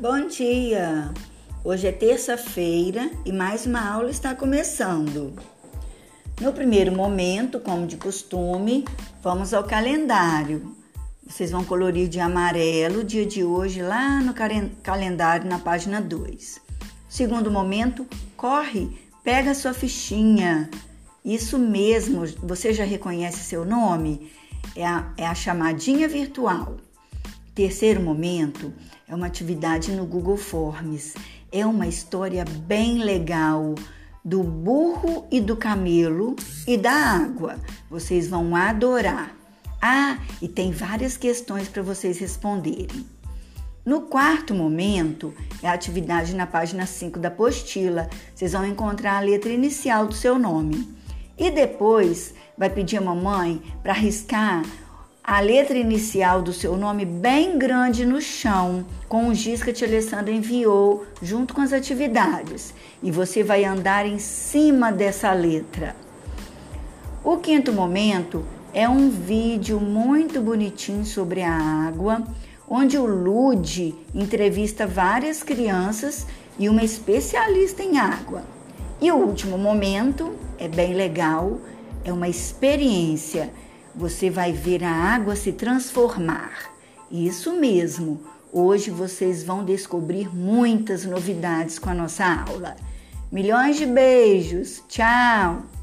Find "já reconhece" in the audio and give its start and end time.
22.72-23.38